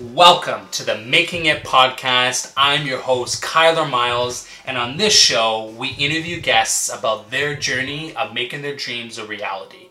[0.00, 2.54] Welcome to the Making It podcast.
[2.56, 8.16] I'm your host, Kyler Miles, and on this show, we interview guests about their journey
[8.16, 9.88] of making their dreams a reality.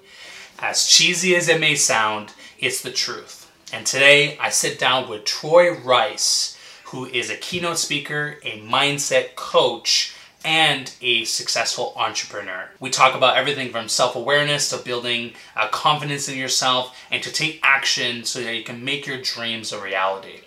[0.58, 3.52] As cheesy as it may sound, it's the truth.
[3.72, 9.36] And today, I sit down with Troy Rice, who is a keynote speaker, a mindset
[9.36, 12.70] coach, and a successful entrepreneur.
[12.80, 17.32] We talk about everything from self awareness to building uh, confidence in yourself and to
[17.32, 20.42] take action so that you can make your dreams a reality.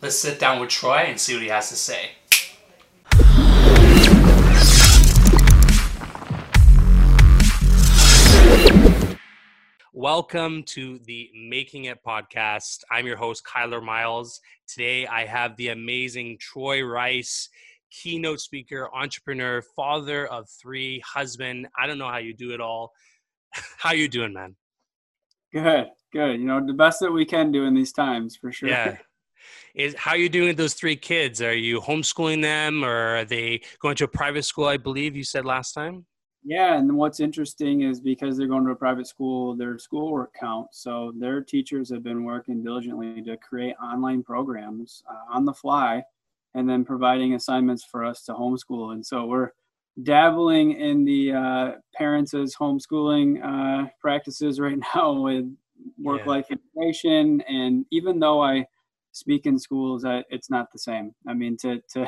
[0.00, 2.10] Let's sit down with Troy and see what he has to say.
[9.92, 12.82] Welcome to the Making It podcast.
[12.90, 14.40] I'm your host, Kyler Miles.
[14.66, 17.48] Today I have the amazing Troy Rice
[17.92, 21.68] keynote speaker, entrepreneur, father of three, husband.
[21.78, 22.92] I don't know how you do it all.
[23.78, 24.56] how you doing, man?
[25.52, 26.40] Good, good.
[26.40, 28.68] You know, the best that we can do in these times for sure.
[28.68, 28.96] Yeah.
[29.74, 31.42] Is how you doing with those three kids?
[31.42, 35.24] Are you homeschooling them or are they going to a private school, I believe you
[35.24, 36.06] said last time?
[36.44, 40.82] Yeah, and what's interesting is because they're going to a private school, their schoolwork counts.
[40.82, 46.02] So their teachers have been working diligently to create online programs uh, on the fly
[46.54, 48.92] and then providing assignments for us to homeschool.
[48.92, 49.50] And so we're
[50.02, 55.44] dabbling in the uh, parents as homeschooling uh, practices right now with
[55.98, 56.56] work life yeah.
[56.56, 57.40] integration.
[57.42, 58.66] And even though I
[59.12, 61.14] speak in schools, I, it's not the same.
[61.26, 62.06] I mean, to, to,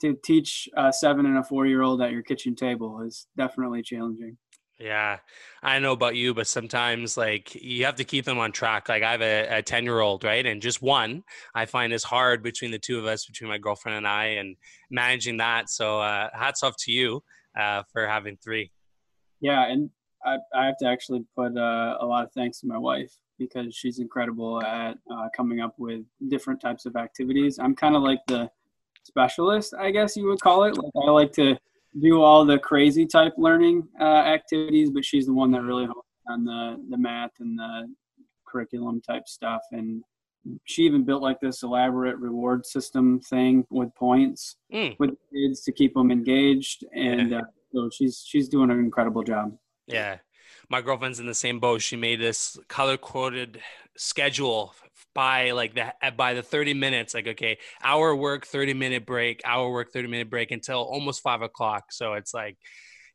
[0.00, 3.82] to teach a seven and a four year old at your kitchen table is definitely
[3.82, 4.36] challenging.
[4.80, 5.18] Yeah,
[5.62, 8.88] I know about you, but sometimes like you have to keep them on track.
[8.88, 10.44] Like I have a 10 year old, right?
[10.44, 11.22] And just one
[11.54, 14.56] I find is hard between the two of us, between my girlfriend and I, and
[14.90, 15.68] managing that.
[15.68, 17.22] So uh, hats off to you
[17.58, 18.72] uh, for having three.
[19.42, 19.90] Yeah, and
[20.24, 23.74] I, I have to actually put uh, a lot of thanks to my wife because
[23.74, 27.58] she's incredible at uh, coming up with different types of activities.
[27.58, 28.50] I'm kind of like the
[29.02, 30.76] specialist, I guess you would call it.
[30.76, 31.58] Like I like to
[31.98, 35.88] do all the crazy type learning uh, activities, but she's the one that really
[36.28, 37.92] on the the math and the
[38.46, 39.62] curriculum type stuff.
[39.72, 40.02] And
[40.64, 44.96] she even built like this elaborate reward system thing with points mm.
[44.98, 46.84] with kids to keep them engaged.
[46.94, 47.38] And yeah.
[47.38, 47.42] uh,
[47.72, 49.56] so she's she's doing an incredible job.
[49.86, 50.18] Yeah,
[50.70, 51.82] my girlfriend's in the same boat.
[51.82, 53.60] She made this color coded
[53.96, 54.74] schedule
[55.14, 59.70] by like the by the 30 minutes like okay hour work 30 minute break hour
[59.70, 62.56] work 30 minute break until almost five o'clock so it's like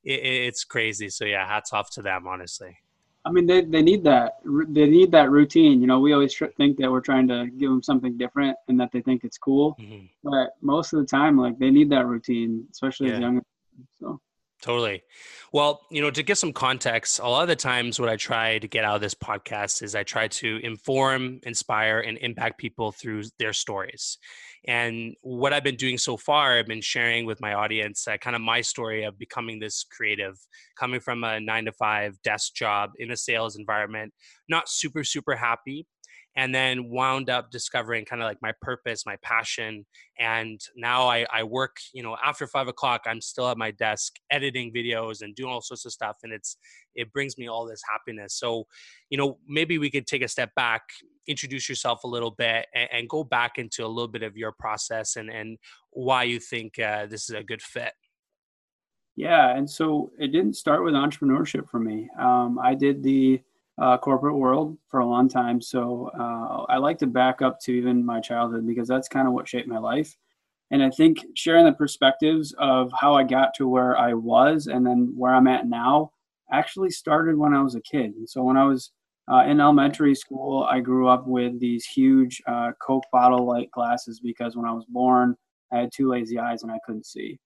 [0.03, 2.77] it, it's crazy so yeah hats off to them honestly
[3.23, 6.77] i mean they, they need that they need that routine you know we always think
[6.77, 10.05] that we're trying to give them something different and that they think it's cool mm-hmm.
[10.23, 13.13] but most of the time like they need that routine especially yeah.
[13.13, 13.54] as young so
[14.65, 15.03] Totally.
[15.53, 18.57] Well, you know, to get some context, a lot of the times what I try
[18.57, 22.91] to get out of this podcast is I try to inform, inspire, and impact people
[22.91, 24.17] through their stories.
[24.67, 28.35] And what I've been doing so far, I've been sharing with my audience uh, kind
[28.35, 30.35] of my story of becoming this creative,
[30.79, 34.15] coming from a nine to five desk job in a sales environment,
[34.49, 35.85] not super, super happy,
[36.35, 39.85] and then wound up discovering kind of like my purpose my passion
[40.19, 44.13] and now I, I work you know after five o'clock i'm still at my desk
[44.29, 46.57] editing videos and doing all sorts of stuff and it's
[46.95, 48.33] it brings me all this happiness.
[48.33, 48.65] So
[49.09, 50.83] you know maybe we could take a step back
[51.27, 54.51] introduce yourself a little bit and, and go back into a little bit of your
[54.51, 55.57] process and and
[55.91, 57.93] why you think uh, this is a good fit.
[59.15, 62.09] Yeah and so it didn't start with entrepreneurship for me.
[62.19, 63.41] Um, i did the
[63.77, 65.61] uh, corporate world for a long time.
[65.61, 69.33] So uh, I like to back up to even my childhood because that's kind of
[69.33, 70.15] what shaped my life.
[70.71, 74.85] And I think sharing the perspectives of how I got to where I was and
[74.85, 76.11] then where I'm at now
[76.51, 78.13] actually started when I was a kid.
[78.15, 78.91] And so when I was
[79.31, 84.19] uh, in elementary school, I grew up with these huge uh, Coke bottle like glasses
[84.19, 85.35] because when I was born,
[85.71, 87.39] I had two lazy eyes and I couldn't see.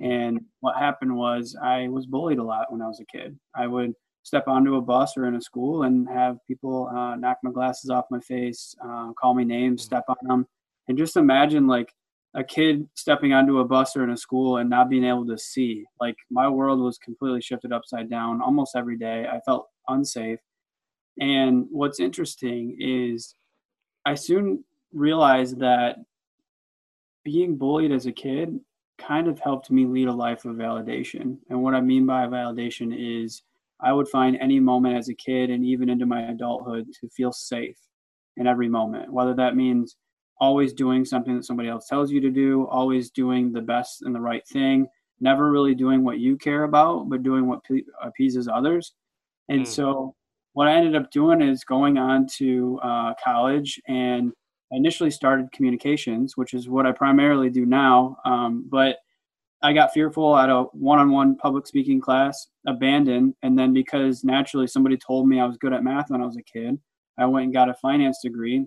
[0.00, 3.38] And what happened was I was bullied a lot when I was a kid.
[3.54, 3.94] I would
[4.26, 7.90] step onto a bus or in a school and have people uh, knock my glasses
[7.90, 9.84] off my face, uh, call me names, mm.
[9.84, 10.44] step on them,
[10.88, 11.94] and just imagine like
[12.34, 15.38] a kid stepping onto a bus or in a school and not being able to
[15.38, 15.84] see.
[16.00, 19.26] Like my world was completely shifted upside down almost every day.
[19.32, 20.40] I felt unsafe.
[21.20, 23.36] And what's interesting is
[24.04, 25.98] I soon realized that
[27.22, 28.58] being bullied as a kid
[28.98, 31.38] kind of helped me lead a life of validation.
[31.48, 33.42] And what I mean by validation is
[33.80, 37.32] I would find any moment as a kid and even into my adulthood to feel
[37.32, 37.78] safe
[38.36, 39.96] in every moment, whether that means
[40.40, 44.14] always doing something that somebody else tells you to do, always doing the best and
[44.14, 44.86] the right thing,
[45.20, 47.60] never really doing what you care about, but doing what
[48.02, 48.92] appeases others.
[49.48, 49.66] And mm.
[49.66, 50.14] so,
[50.52, 54.32] what I ended up doing is going on to uh, college and
[54.72, 58.16] I initially started communications, which is what I primarily do now.
[58.24, 58.96] Um, but
[59.66, 64.96] I got fearful at a one-on-one public speaking class, abandoned, and then because naturally somebody
[64.96, 66.78] told me I was good at math when I was a kid,
[67.18, 68.64] I went and got a finance degree.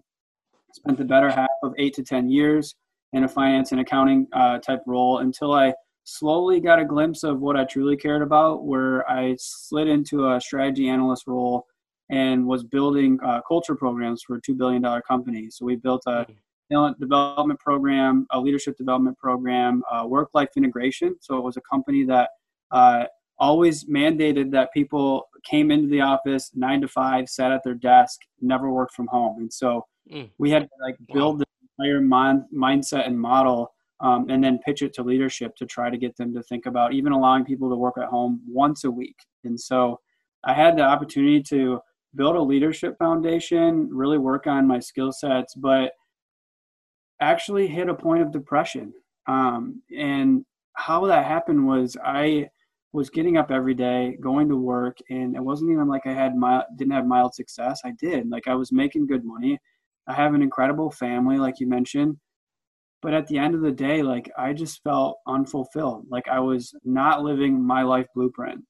[0.74, 2.76] Spent the better half of eight to ten years
[3.14, 5.74] in a finance and accounting uh, type role until I
[6.04, 10.42] slowly got a glimpse of what I truly cared about, where I slid into a
[10.42, 11.66] strategy analyst role
[12.10, 15.50] and was building uh, culture programs for a $2 billion company.
[15.50, 16.34] So we built a hmm.
[16.72, 21.16] Talent development program, a leadership development program, uh, work life integration.
[21.22, 22.30] So it was a company that
[22.72, 23.06] uh,
[23.38, 28.20] always mandated that people came into the office nine to five, sat at their desk,
[28.42, 29.38] never worked from home.
[29.40, 30.30] And so mm.
[30.38, 31.46] we had to like build the
[31.80, 35.98] entire mind, mindset and model um, and then pitch it to leadership to try to
[35.98, 39.18] get them to think about even allowing people to work at home once a week.
[39.44, 40.00] And so
[40.46, 41.80] I had the opportunity to
[42.16, 45.92] build a leadership foundation, really work on my skill sets, but
[47.20, 48.94] actually hit a point of depression.
[49.28, 52.50] Um, and how that happened was I
[52.92, 56.36] was getting up every day, going to work, and it wasn't even like I had
[56.36, 57.82] mild, didn't have mild success.
[57.86, 58.30] I did.
[58.30, 59.60] Like I was making good money.
[60.08, 62.18] I have an incredible family, like you mentioned
[63.02, 66.74] but at the end of the day like i just felt unfulfilled like i was
[66.84, 68.64] not living my life blueprint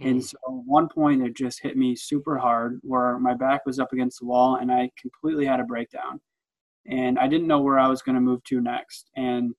[0.00, 0.10] mm.
[0.10, 3.92] and so one point it just hit me super hard where my back was up
[3.92, 6.20] against the wall and i completely had a breakdown
[6.86, 9.54] and i didn't know where i was going to move to next and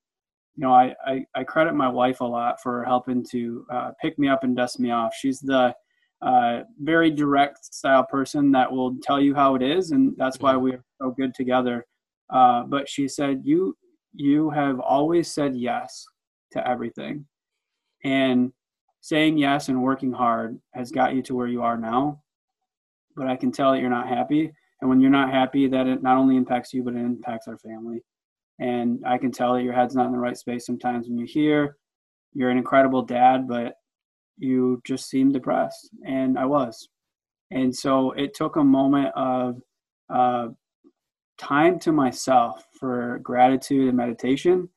[0.56, 4.18] you know I, I, I credit my wife a lot for helping to uh, pick
[4.18, 5.74] me up and dust me off she's the
[6.22, 10.56] uh, very direct style person that will tell you how it is and that's why
[10.56, 11.84] we're so good together
[12.30, 13.76] uh, but she said you
[14.14, 16.06] you have always said yes
[16.52, 17.26] to everything.
[18.04, 18.52] And
[19.00, 22.22] saying yes and working hard has got you to where you are now.
[23.16, 24.52] But I can tell that you're not happy.
[24.84, 27.56] And when you're not happy, that it not only impacts you, but it impacts our
[27.56, 28.02] family.
[28.58, 31.26] And I can tell that your head's not in the right space sometimes when you're
[31.26, 31.78] here.
[32.34, 33.76] You're an incredible dad, but
[34.36, 35.88] you just seem depressed.
[36.06, 36.86] And I was.
[37.50, 39.62] And so it took a moment of
[40.10, 40.48] uh,
[41.38, 44.68] time to myself for gratitude and meditation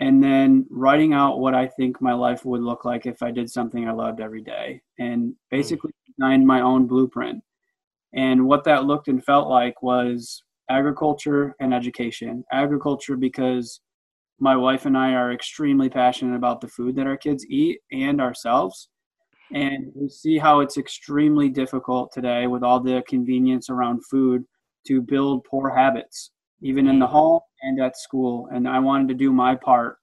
[0.00, 3.50] and then writing out what I think my life would look like if I did
[3.50, 6.14] something I loved every day and basically mm.
[6.16, 7.42] designed my own blueprint.
[8.16, 12.44] And what that looked and felt like was agriculture and education.
[12.50, 13.80] Agriculture because
[14.40, 18.20] my wife and I are extremely passionate about the food that our kids eat and
[18.20, 18.88] ourselves.
[19.52, 24.44] And we see how it's extremely difficult today with all the convenience around food
[24.86, 28.48] to build poor habits, even in the home and at school.
[28.52, 29.98] And I wanted to do my part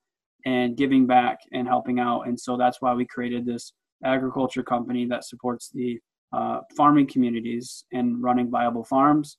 [0.46, 2.28] and giving back and helping out.
[2.28, 3.74] And so that's why we created this
[4.04, 6.00] agriculture company that supports the
[6.34, 9.38] uh, farming communities and running viable farms.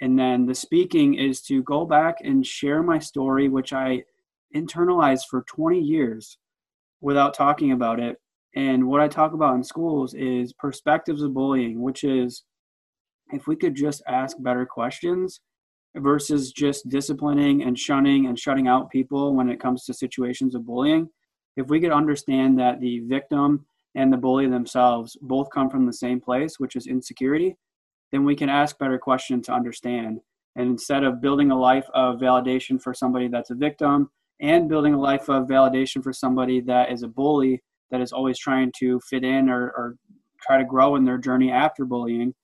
[0.00, 4.04] And then the speaking is to go back and share my story, which I
[4.54, 6.38] internalized for 20 years
[7.00, 8.16] without talking about it.
[8.54, 12.44] And what I talk about in schools is perspectives of bullying, which is
[13.32, 15.40] if we could just ask better questions
[15.96, 20.64] versus just disciplining and shunning and shutting out people when it comes to situations of
[20.64, 21.08] bullying,
[21.56, 25.92] if we could understand that the victim and the bully themselves both come from the
[25.92, 27.56] same place, which is insecurity,
[28.12, 30.20] then we can ask better questions to understand.
[30.56, 34.94] And instead of building a life of validation for somebody that's a victim and building
[34.94, 39.00] a life of validation for somebody that is a bully that is always trying to
[39.08, 39.96] fit in or, or
[40.40, 42.34] try to grow in their journey after bullying,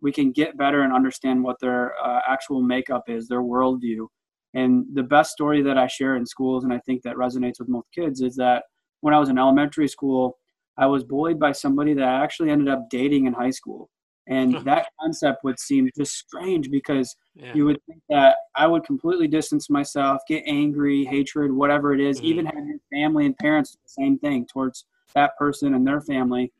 [0.00, 4.06] we can get better and understand what their uh, actual makeup is, their worldview.
[4.54, 7.68] And the best story that I share in schools, and I think that resonates with
[7.68, 8.64] most kids, is that
[9.00, 10.37] when I was in elementary school,
[10.78, 13.90] I was bullied by somebody that I actually ended up dating in high school.
[14.26, 17.52] And that concept would seem just strange because yeah.
[17.54, 22.18] you would think that I would completely distance myself, get angry, hatred, whatever it is,
[22.18, 22.26] mm-hmm.
[22.26, 26.52] even have family and parents do the same thing towards that person and their family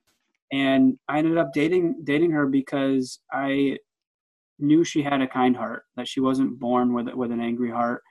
[0.53, 3.79] and I ended up dating dating her because I
[4.59, 8.03] knew she had a kind heart, that she wasn't born with with an angry heart.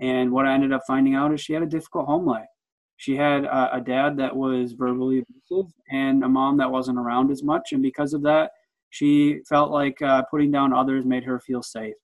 [0.00, 2.48] And what I ended up finding out is she had a difficult home life.
[2.96, 7.30] She had a, a dad that was verbally abusive and a mom that wasn't around
[7.30, 8.50] as much, and because of that,
[8.90, 11.94] she felt like uh, putting down others made her feel safe.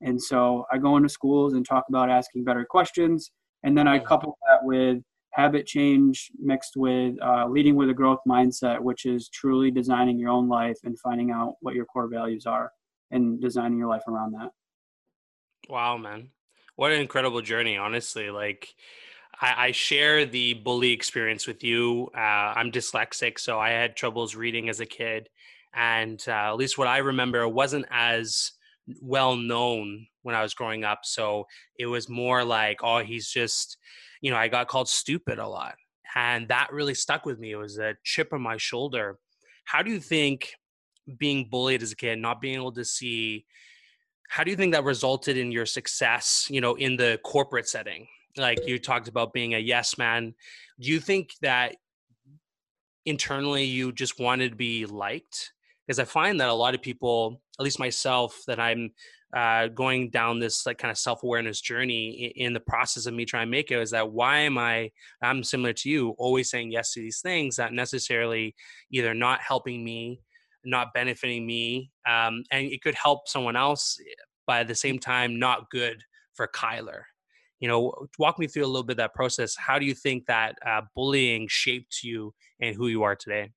[0.00, 3.32] And so I go into schools and talk about asking better questions,
[3.64, 5.02] and then I couple that with
[5.32, 10.30] habit change mixed with uh, leading with a growth mindset, which is truly designing your
[10.30, 12.70] own life and finding out what your core values are
[13.10, 14.50] and designing your life around that.
[15.68, 16.30] Wow, man.
[16.76, 18.30] What an incredible journey, honestly.
[18.30, 18.74] Like,
[19.40, 22.10] I, I share the bully experience with you.
[22.14, 25.28] Uh, I'm dyslexic, so I had troubles reading as a kid.
[25.74, 28.52] And uh, at least what I remember wasn't as
[29.00, 31.00] well known when I was growing up.
[31.04, 31.46] So
[31.78, 33.76] it was more like, oh, he's just,
[34.20, 35.74] you know, I got called stupid a lot.
[36.14, 37.52] And that really stuck with me.
[37.52, 39.18] It was a chip on my shoulder.
[39.64, 40.54] How do you think
[41.18, 43.44] being bullied as a kid, not being able to see,
[44.28, 48.08] how do you think that resulted in your success, you know, in the corporate setting?
[48.36, 50.34] Like you talked about being a yes man.
[50.78, 51.76] Do you think that
[53.04, 55.52] internally you just wanted to be liked?
[55.86, 58.90] Because I find that a lot of people, at least myself, that I'm
[59.34, 63.46] uh, going down this like kind of self-awareness journey in, the process of me trying
[63.46, 64.90] to make it is that why am i
[65.22, 68.54] i'm similar to you always saying yes to these things that necessarily
[68.90, 70.18] either not helping me
[70.64, 73.98] not benefiting me um, and it could help someone else
[74.46, 77.02] but at the same time not good for kyler
[77.60, 80.56] you know walk me through a little bit that process how do you think that
[80.66, 83.50] uh, bullying shaped you and who you are today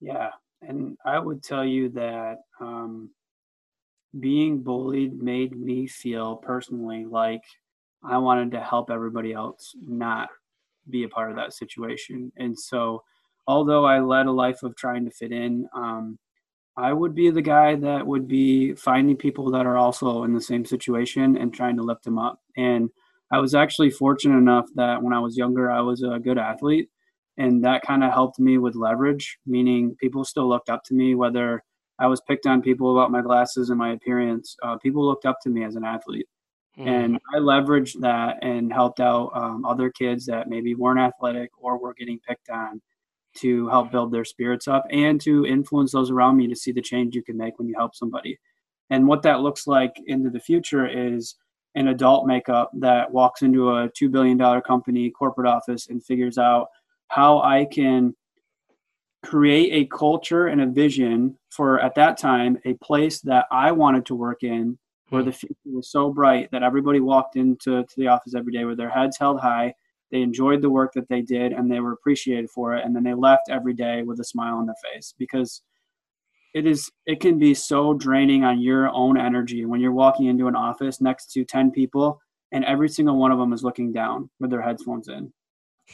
[0.00, 0.30] yeah
[0.62, 3.10] and i would tell you that um,
[4.20, 7.42] being bullied made me feel personally like
[8.04, 10.28] I wanted to help everybody else not
[10.90, 12.30] be a part of that situation.
[12.36, 13.02] And so,
[13.46, 16.18] although I led a life of trying to fit in, um,
[16.76, 20.40] I would be the guy that would be finding people that are also in the
[20.40, 22.40] same situation and trying to lift them up.
[22.56, 22.90] And
[23.30, 26.88] I was actually fortunate enough that when I was younger, I was a good athlete.
[27.36, 31.14] And that kind of helped me with leverage, meaning people still looked up to me,
[31.14, 31.62] whether
[31.98, 34.56] I was picked on people about my glasses and my appearance.
[34.62, 36.26] Uh, people looked up to me as an athlete.
[36.78, 36.86] Mm.
[36.86, 41.78] And I leveraged that and helped out um, other kids that maybe weren't athletic or
[41.78, 42.80] were getting picked on
[43.36, 46.80] to help build their spirits up and to influence those around me to see the
[46.80, 48.38] change you can make when you help somebody.
[48.90, 51.36] And what that looks like into the future is
[51.74, 56.68] an adult makeup that walks into a $2 billion company corporate office and figures out
[57.08, 58.14] how I can
[59.24, 64.04] create a culture and a vision for at that time a place that I wanted
[64.06, 64.78] to work in
[65.08, 65.28] where hmm.
[65.28, 68.76] the future was so bright that everybody walked into to the office every day with
[68.76, 69.72] their heads held high
[70.10, 73.02] they enjoyed the work that they did and they were appreciated for it and then
[73.02, 75.62] they left every day with a smile on their face because
[76.54, 80.48] it is it can be so draining on your own energy when you're walking into
[80.48, 82.20] an office next to 10 people
[82.52, 85.32] and every single one of them is looking down with their headphones in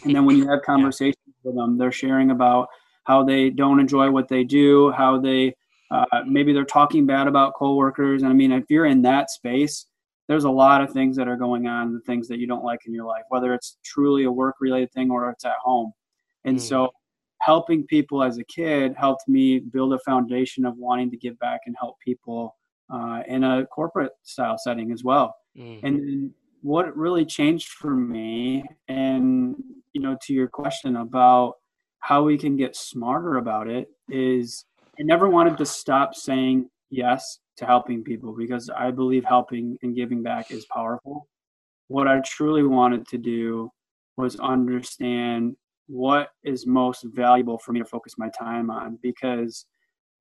[0.04, 1.32] and then when you have conversations yeah.
[1.44, 2.68] with them they're sharing about
[3.04, 5.54] how they don't enjoy what they do, how they
[5.90, 8.22] uh, maybe they're talking bad about coworkers.
[8.22, 9.86] And I mean, if you're in that space,
[10.28, 12.86] there's a lot of things that are going on, the things that you don't like
[12.86, 15.92] in your life, whether it's truly a work related thing or it's at home.
[16.44, 16.60] And mm.
[16.60, 16.90] so
[17.40, 21.60] helping people as a kid helped me build a foundation of wanting to give back
[21.66, 22.56] and help people
[22.92, 25.34] uh, in a corporate style setting as well.
[25.56, 25.82] Mm.
[25.82, 26.30] And
[26.62, 29.56] what really changed for me, and
[29.92, 31.54] you know, to your question about
[32.00, 34.64] how we can get smarter about it is
[34.98, 39.94] I never wanted to stop saying yes to helping people because I believe helping and
[39.94, 41.28] giving back is powerful.
[41.88, 43.70] What I truly wanted to do
[44.16, 45.56] was understand
[45.90, 49.66] what is most valuable for me to focus my time on because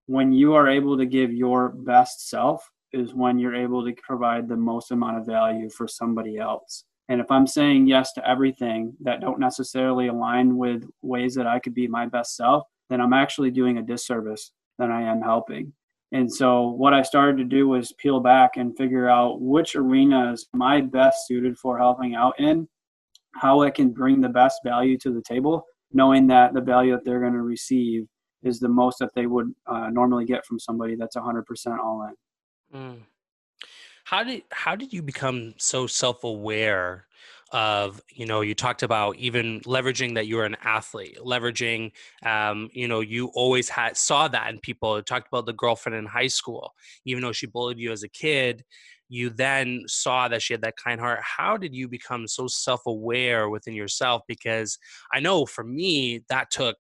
[0.08, 4.48] when you are able to give your best self is when you're able to provide
[4.48, 8.94] the most amount of value for somebody else and if I'm saying yes to everything
[9.02, 13.14] that don't necessarily align with ways that I could be my best self, then I'm
[13.14, 15.74] actually doing a disservice than I am helping.
[16.12, 20.48] And so what I started to do was peel back and figure out which arenas
[20.54, 22.68] my best suited for helping out in,
[23.36, 27.06] how I can bring the best value to the table, knowing that the value that
[27.06, 28.08] they're going to receive
[28.44, 31.44] is the most that they would uh, normally get from somebody that's 100%
[31.80, 32.08] all
[32.74, 32.78] in.
[32.78, 33.00] Mm
[34.10, 37.06] how did how did you become so self-aware
[37.52, 41.92] of you know you talked about even leveraging that you're an athlete leveraging
[42.26, 45.96] um, you know you always had saw that in people you talked about the girlfriend
[45.96, 46.74] in high school
[47.06, 48.64] even though she bullied you as a kid
[49.10, 53.50] you then saw that she had that kind heart how did you become so self-aware
[53.50, 54.22] within yourself?
[54.28, 54.78] Because
[55.14, 56.78] i know for me that took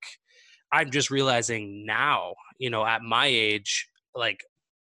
[0.71, 4.39] i'm just realizing now you know at my age like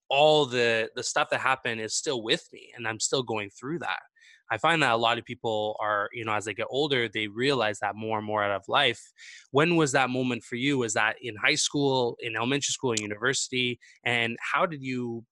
[0.09, 3.79] all the the stuff that happened is still with me and i'm still going through
[3.79, 3.99] that.
[4.49, 7.27] I find that a lot of people are you know as they get older they
[7.27, 9.01] realize that more and more out of life.
[9.51, 10.77] When was that moment for you?
[10.77, 13.79] Was that in high school in elementary school in university?
[14.05, 15.25] And how did you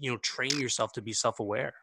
[0.00, 1.74] you know train yourself to be self-aware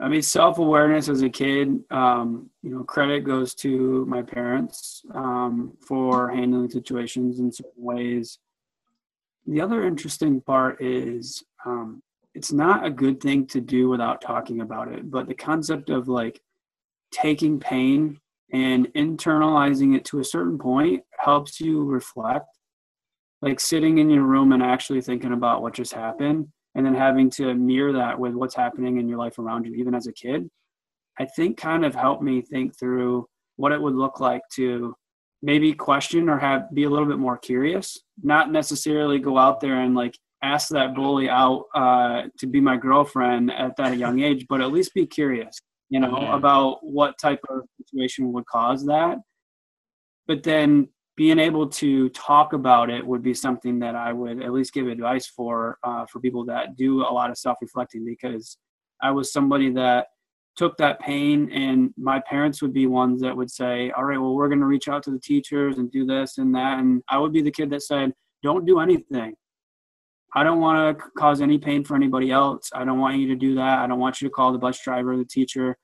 [0.00, 5.02] I mean, self awareness as a kid, um, you know, credit goes to my parents
[5.14, 8.40] um, for handling situations in certain ways
[9.46, 12.02] the other interesting part is um,
[12.34, 16.08] it's not a good thing to do without talking about it, but the concept of
[16.08, 16.40] like
[17.12, 18.18] taking pain
[18.52, 22.46] and internalizing it to a certain point helps you reflect.
[23.44, 27.28] Like sitting in your room and actually thinking about what just happened and then having
[27.30, 30.48] to mirror that with what's happening in your life around you, even as a kid,
[31.20, 34.94] I think kind of helped me think through what it would look like to
[35.42, 39.82] maybe question or have be a little bit more curious, not necessarily go out there
[39.82, 44.46] and like ask that bully out uh, to be my girlfriend at that young age,
[44.48, 45.60] but at least be curious,
[45.90, 49.18] you know, about what type of situation would cause that.
[50.26, 54.52] But then being able to talk about it would be something that I would at
[54.52, 58.58] least give advice for uh, for people that do a lot of self reflecting because
[59.02, 60.08] I was somebody that
[60.56, 64.34] took that pain and my parents would be ones that would say all right well
[64.34, 67.18] we're going to reach out to the teachers and do this and that and i
[67.18, 68.12] would be the kid that said
[68.44, 69.34] don't do anything.
[70.36, 72.70] I don't want to cause any pain for anybody else.
[72.74, 73.78] I don't want you to do that.
[73.78, 75.76] I don't want you to call the bus driver or the teacher.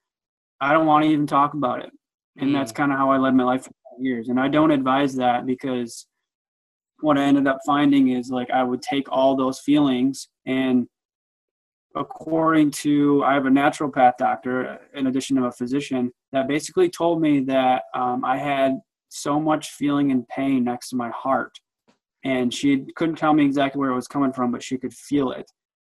[0.60, 1.90] I don't want to even talk about it.
[2.37, 2.52] And mm.
[2.52, 3.66] that's kind of how i led my life
[4.00, 4.28] years.
[4.28, 6.07] And I don't advise that because
[7.00, 10.87] what I ended up finding is like I would take all those feelings and
[11.97, 17.21] according to I have a naturopath doctor in addition to a physician that basically told
[17.21, 18.78] me that um, I had
[19.09, 21.59] so much feeling and pain next to my heart.
[22.23, 25.33] And she couldn't tell me exactly where it was coming from but she could feel
[25.33, 25.50] it.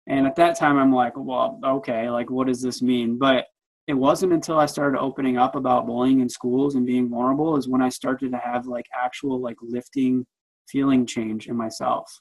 [0.07, 3.17] And at that time i'm like well okay like what does this mean?
[3.17, 3.45] But
[3.87, 7.67] it wasn't until I started opening up about bullying in schools and being vulnerable is
[7.67, 10.25] when I started to have like actual like lifting
[10.67, 12.11] feeling change in myself.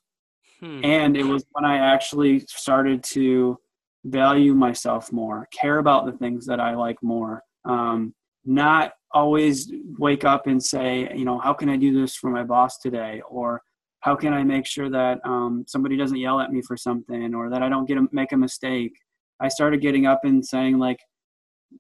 [0.61, 0.85] Hmm.
[0.85, 3.59] And it was when I actually started to
[4.05, 7.43] value myself more, care about the things that I like more.
[7.65, 12.29] Um, not always wake up and say, you know, how can I do this for
[12.29, 13.23] my boss today?
[13.29, 13.63] Or
[14.01, 17.49] how can I make sure that um, somebody doesn't yell at me for something or
[17.49, 18.93] that I don't get a, make a mistake?
[19.41, 20.99] I started getting up and saying like,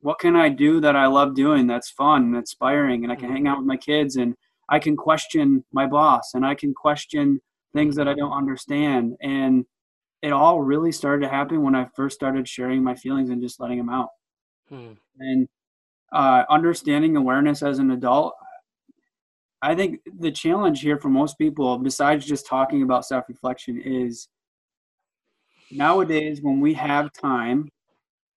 [0.00, 3.30] what can I do that I love doing that's fun and inspiring and I can
[3.30, 4.34] hang out with my kids and
[4.68, 7.40] I can question my boss and I can question
[7.74, 9.64] things that I don't understand and
[10.24, 13.60] it all really started to happen when I first started sharing my feelings and just
[13.60, 14.08] letting them out.
[14.70, 14.92] Hmm.
[15.18, 15.48] And
[16.12, 18.32] uh, understanding awareness as an adult,
[19.60, 24.28] I think the challenge here for most people, besides just talking about self reflection, is
[25.70, 27.70] nowadays when we have time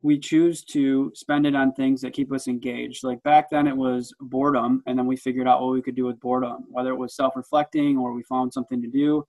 [0.02, 3.04] we choose to spend it on things that keep us engaged.
[3.04, 6.06] Like back then, it was boredom, and then we figured out what we could do
[6.06, 9.26] with boredom, whether it was self reflecting or we found something to do.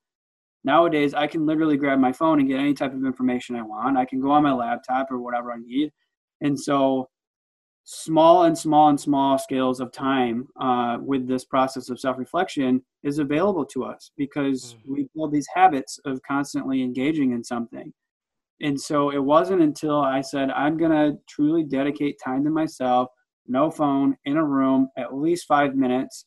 [0.64, 3.96] Nowadays, I can literally grab my phone and get any type of information I want.
[3.96, 5.90] I can go on my laptop or whatever I need.
[6.40, 7.09] And so,
[7.85, 12.83] small and small and small scales of time uh, with this process of self reflection
[13.02, 14.92] is available to us because mm-hmm.
[14.92, 17.92] we build these habits of constantly engaging in something
[18.61, 23.09] and so it wasn't until I said, I'm going to truly dedicate time to myself,
[23.47, 26.27] no phone, in a room, at least five minutes.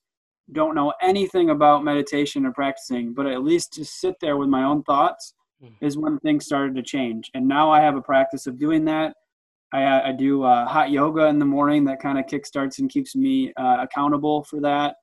[0.53, 4.63] Don't know anything about meditation or practicing, but at least just sit there with my
[4.63, 5.73] own thoughts mm.
[5.81, 7.29] is when things started to change.
[7.33, 9.13] And now I have a practice of doing that.
[9.73, 13.15] I, I do uh, hot yoga in the morning that kind of kickstarts and keeps
[13.15, 14.95] me uh, accountable for that.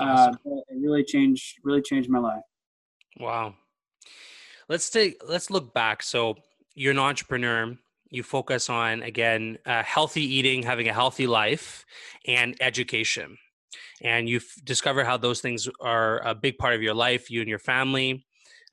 [0.00, 0.34] Uh, awesome.
[0.46, 2.42] Uh, it really changed, really changed my life.
[3.18, 3.54] Wow.
[4.68, 6.02] Let's take, let's look back.
[6.02, 6.36] So
[6.76, 7.74] you're an entrepreneur
[8.10, 11.84] you focus on again uh, healthy eating having a healthy life
[12.26, 13.36] and education.
[14.02, 17.48] And you discover how those things are a big part of your life you and
[17.48, 18.26] your family.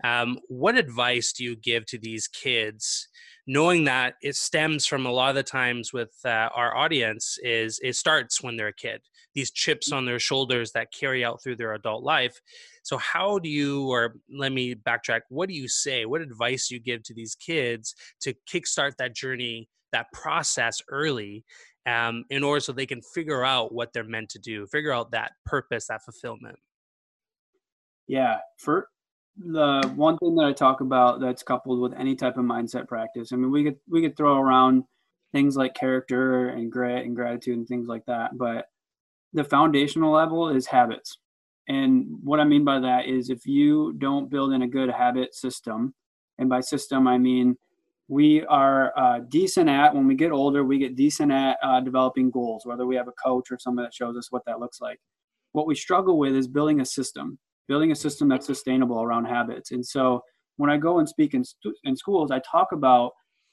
[0.03, 3.07] Um, what advice do you give to these kids
[3.45, 7.79] knowing that it stems from a lot of the times with uh, our audience is
[7.83, 9.01] it starts when they're a kid
[9.35, 12.39] these chips on their shoulders that carry out through their adult life
[12.83, 16.05] so, how do you, or let me backtrack, what do you say?
[16.05, 21.45] What advice do you give to these kids to kickstart that journey, that process early?
[21.85, 25.11] Um, in order so they can figure out what they're meant to do, figure out
[25.11, 26.57] that purpose, that fulfillment.
[28.07, 28.87] Yeah, for
[29.37, 33.31] the one thing that I talk about that's coupled with any type of mindset practice.
[33.31, 34.83] I mean, we could we could throw around
[35.31, 38.67] things like character and grit and gratitude and things like that, but
[39.33, 41.17] the foundational level is habits.
[41.67, 45.33] And what I mean by that is if you don't build in a good habit
[45.33, 45.95] system,
[46.37, 47.57] and by system, I mean
[48.07, 52.29] we are uh, decent at, when we get older, we get decent at uh, developing
[52.29, 54.99] goals, whether we have a coach or someone that shows us what that looks like.
[55.53, 59.71] What we struggle with is building a system, building a system that's sustainable around habits.
[59.71, 60.23] And so
[60.57, 63.11] when I go and speak in, st- in schools, I talk about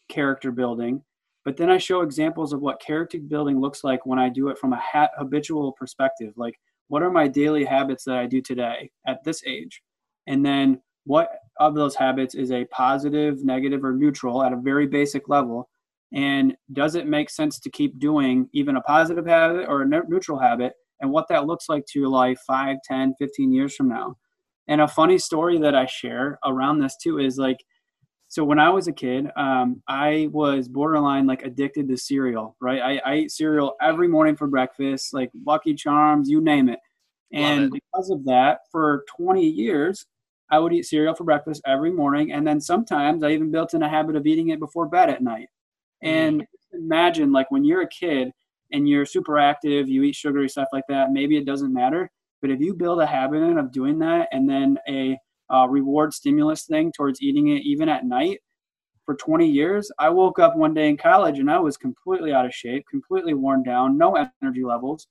[0.09, 1.03] character building,
[1.44, 4.59] but then I show examples of what character building looks like when I do it
[4.59, 6.35] from a ha- habitual perspective.
[6.37, 6.55] Like,
[6.88, 9.83] what are my daily habits that I do today at this age?
[10.27, 14.87] And then what of those habits is a positive, negative, or neutral at a very
[14.87, 15.68] basic level?
[16.12, 20.38] And does it make sense to keep doing even a positive habit or a neutral
[20.38, 20.75] habit?
[21.01, 24.17] And what that looks like to your life 5, 10, 15 years from now.
[24.69, 27.59] And a funny story that I share around this too is like
[28.31, 32.57] so when I was a kid, um, I was borderline like addicted to cereal.
[32.61, 36.79] Right, I, I ate cereal every morning for breakfast, like Lucky Charms, you name it.
[37.33, 37.73] And it.
[37.73, 40.07] because of that, for 20 years,
[40.49, 43.83] I would eat cereal for breakfast every morning, and then sometimes I even built in
[43.83, 45.49] a habit of eating it before bed at night.
[46.01, 46.47] And mm.
[46.73, 48.31] imagine, like when you're a kid
[48.73, 51.13] and you're super active, you eat sugary stuff like that.
[51.13, 54.79] Maybe it doesn't matter, but if you build a habit of doing that, and then
[54.89, 55.19] a
[55.53, 58.39] uh, reward stimulus thing towards eating it even at night
[59.05, 62.47] for 20 years, I woke up one day in college and I was completely out
[62.47, 65.09] of shape, completely worn down, no energy levels,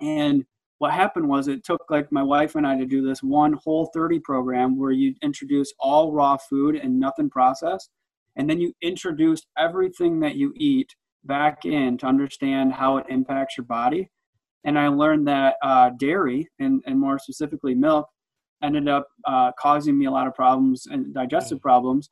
[0.00, 0.44] and
[0.82, 3.88] what happened was it took like my wife and I to do this one whole
[3.94, 7.88] 30 program where you introduce all raw food and nothing processed.
[8.34, 13.56] And then you introduce everything that you eat back in to understand how it impacts
[13.56, 14.10] your body.
[14.64, 18.08] And I learned that uh, dairy and, and more specifically milk
[18.62, 21.62] ended up uh, causing me a lot of problems and digestive mm.
[21.62, 22.10] problems.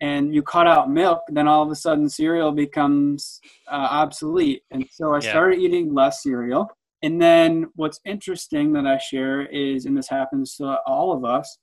[0.00, 4.62] And you cut out milk, then all of a sudden cereal becomes uh, obsolete.
[4.70, 5.30] And so I yeah.
[5.30, 6.70] started eating less cereal
[7.02, 11.58] and then what's interesting that I share is, and this happens to all of us,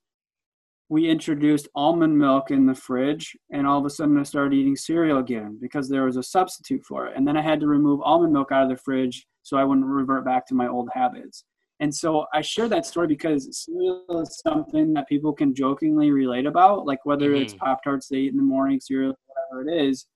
[0.90, 4.76] we introduced almond milk in the fridge, and all of a sudden I started eating
[4.76, 7.14] cereal again because there was a substitute for it.
[7.16, 9.86] And then I had to remove almond milk out of the fridge so I wouldn't
[9.86, 11.44] revert back to my old habits.
[11.80, 16.46] And so I share that story because cereal is something that people can jokingly relate
[16.46, 17.44] about, like whether mm-hmm.
[17.44, 20.08] it's Pop Tarts they eat in the morning, cereal, whatever it is.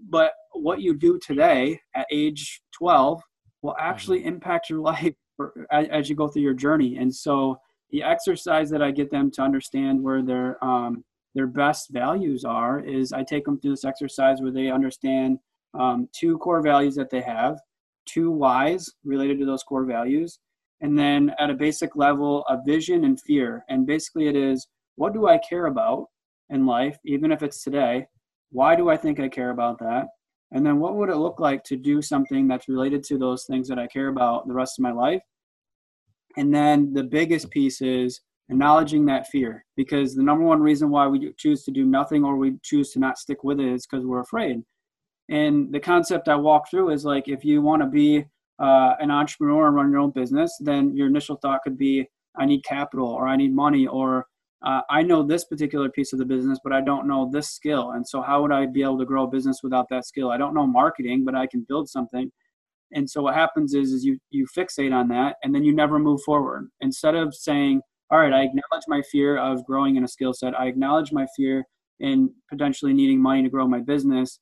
[0.00, 3.20] But what you do today at age 12
[3.62, 4.28] will actually mm-hmm.
[4.28, 5.14] impact your life
[5.70, 6.96] as, as, you go through your journey.
[6.96, 7.58] And so
[7.94, 11.04] the exercise that I get them to understand where their um,
[11.36, 15.38] their best values are is I take them through this exercise where they understand
[15.78, 17.60] um, two core values that they have,
[18.04, 20.40] two whys related to those core values,
[20.80, 23.64] and then at a basic level, a vision and fear.
[23.68, 26.06] And basically, it is what do I care about
[26.50, 28.06] in life, even if it's today?
[28.50, 30.08] Why do I think I care about that?
[30.50, 33.68] And then what would it look like to do something that's related to those things
[33.68, 35.22] that I care about the rest of my life?
[36.36, 41.06] And then the biggest piece is acknowledging that fear because the number one reason why
[41.06, 44.04] we choose to do nothing or we choose to not stick with it is because
[44.04, 44.62] we're afraid.
[45.28, 48.24] And the concept I walk through is like if you want to be
[48.58, 52.44] uh, an entrepreneur and run your own business, then your initial thought could be, I
[52.44, 54.26] need capital or I need money or
[54.64, 57.92] uh, I know this particular piece of the business, but I don't know this skill.
[57.92, 60.30] And so, how would I be able to grow a business without that skill?
[60.30, 62.32] I don't know marketing, but I can build something.
[62.94, 65.98] And so, what happens is, is you you fixate on that, and then you never
[65.98, 66.68] move forward.
[66.80, 70.58] Instead of saying, "All right, I acknowledge my fear of growing in a skill set.
[70.58, 71.64] I acknowledge my fear
[72.00, 74.40] in potentially needing money to grow my business."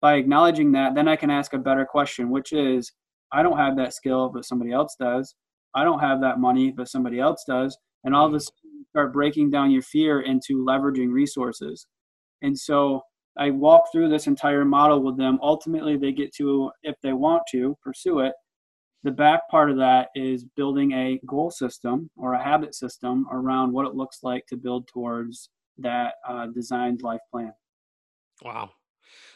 [0.00, 2.92] By acknowledging that, then I can ask a better question, which is,
[3.32, 5.34] I don't have that skill, but somebody else does.
[5.74, 7.76] I don't have that money, but somebody else does.
[8.04, 11.86] And all of a sudden, start breaking down your fear into leveraging resources.
[12.42, 13.02] And so
[13.38, 15.38] I walk through this entire model with them.
[15.42, 18.32] Ultimately, they get to, if they want to, pursue it.
[19.02, 23.72] The back part of that is building a goal system or a habit system around
[23.72, 27.52] what it looks like to build towards that uh, designed life plan.
[28.42, 28.70] Wow.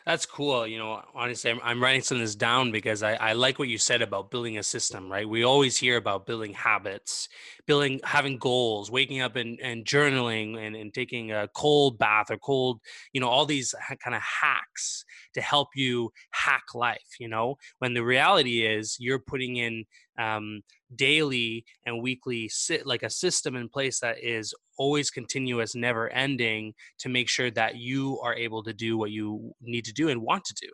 [0.07, 0.67] That's cool.
[0.67, 3.69] You know, honestly, I'm, I'm writing some of this down because I, I like what
[3.69, 5.29] you said about building a system, right?
[5.29, 7.29] We always hear about building habits,
[7.67, 12.39] building, having goals, waking up and, and journaling and, and taking a cold bath or
[12.39, 12.81] cold,
[13.13, 17.93] you know, all these kind of hacks to help you hack life, you know, when
[17.93, 19.85] the reality is you're putting in
[20.19, 20.63] um,
[20.97, 26.73] daily and weekly sit like a system in place that is always continuous never ending
[26.99, 30.21] to make sure that you are able to do what you need to do and
[30.23, 30.69] want to do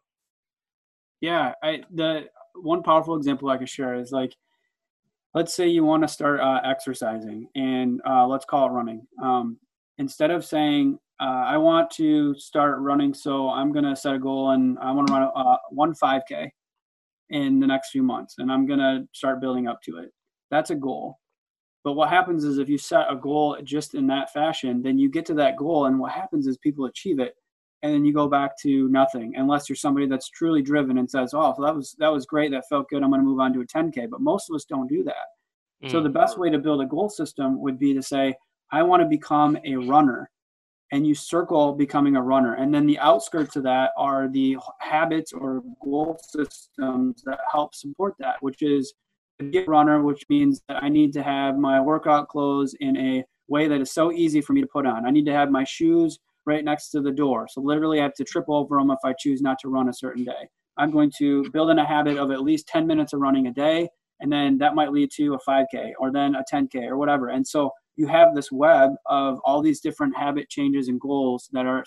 [1.20, 2.24] yeah i the
[2.62, 4.34] one powerful example i could share is like
[5.34, 9.58] let's say you want to start uh, exercising and uh, let's call it running um,
[9.98, 14.18] instead of saying uh, i want to start running so i'm going to set a
[14.18, 16.50] goal and i want to run uh, one 5k
[17.30, 20.12] in the next few months and I'm going to start building up to it.
[20.50, 21.18] That's a goal.
[21.86, 25.08] But what happens is if you set a goal just in that fashion, then you
[25.08, 27.36] get to that goal and what happens is people achieve it
[27.84, 31.32] and then you go back to nothing unless you're somebody that's truly driven and says,
[31.32, 32.50] "Oh, that was that was great.
[32.50, 33.04] That felt good.
[33.04, 35.26] I'm going to move on to a 10k." But most of us don't do that.
[35.84, 35.92] Mm.
[35.92, 38.34] So the best way to build a goal system would be to say,
[38.72, 40.28] "I want to become a runner."
[40.92, 42.54] and you circle becoming a runner.
[42.54, 48.14] And then the outskirts of that are the habits or goal systems that help support
[48.20, 48.94] that, which is
[49.44, 53.68] get runner, which means that I need to have my workout clothes in a way
[53.68, 55.06] that is so easy for me to put on.
[55.06, 57.46] I need to have my shoes right next to the door.
[57.48, 59.94] So literally I have to trip over them if I choose not to run a
[59.94, 60.48] certain day.
[60.78, 63.52] I'm going to build in a habit of at least 10 minutes of running a
[63.52, 63.88] day.
[64.20, 67.28] And then that might lead to a 5K or then a 10K or whatever.
[67.28, 71.66] And so you have this web of all these different habit changes and goals that
[71.66, 71.84] are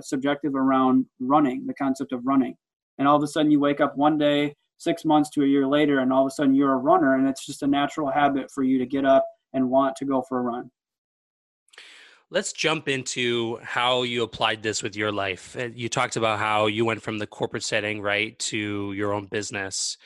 [0.00, 2.54] subjective around running, the concept of running.
[2.98, 5.66] And all of a sudden you wake up one day, six months to a year
[5.66, 8.50] later, and all of a sudden you're a runner, and it's just a natural habit
[8.50, 10.70] for you to get up and want to go for a run.
[12.30, 15.54] Let's jump into how you applied this with your life.
[15.54, 19.26] Uh, you talked about how you went from the corporate setting, right, to your own
[19.26, 19.98] business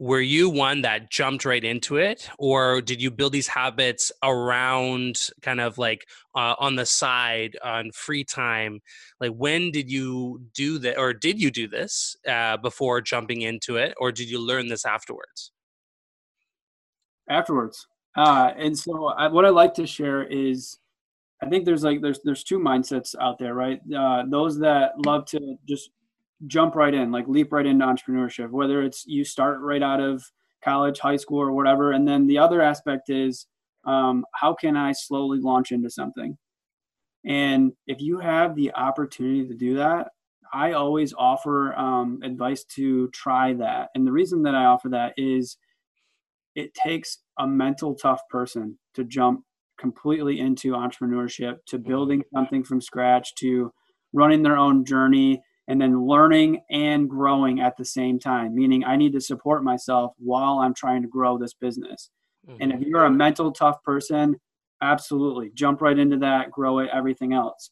[0.00, 5.28] were you one that jumped right into it or did you build these habits around
[5.42, 8.80] kind of like uh, on the side on free time?
[9.20, 13.76] Like when did you do that or did you do this uh, before jumping into
[13.76, 15.52] it or did you learn this afterwards?
[17.28, 17.86] Afterwards.
[18.16, 20.78] Uh, and so I, what i like to share is
[21.40, 23.80] i think there's like there's there's two mindsets out there right?
[23.94, 25.90] Uh, those that love to just
[26.46, 30.22] jump right in, like leap right into entrepreneurship, whether it's you start right out of
[30.64, 31.92] college, high school, or whatever.
[31.92, 33.46] And then the other aspect is
[33.86, 36.36] um, how can I slowly launch into something?
[37.24, 40.08] And if you have the opportunity to do that,
[40.52, 43.90] I always offer um, advice to try that.
[43.94, 45.56] And the reason that I offer that is
[46.54, 49.44] it takes a mental tough person to jump
[49.78, 51.88] completely into entrepreneurship, to mm-hmm.
[51.88, 53.72] building something from scratch, to
[54.12, 58.96] running their own journey and then learning and growing at the same time meaning i
[58.96, 62.10] need to support myself while i'm trying to grow this business
[62.46, 62.60] mm-hmm.
[62.60, 64.34] and if you're a mental tough person
[64.82, 67.70] absolutely jump right into that grow it everything else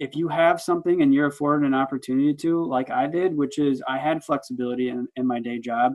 [0.00, 3.82] if you have something and you're afforded an opportunity to like i did which is
[3.86, 5.92] i had flexibility in, in my day job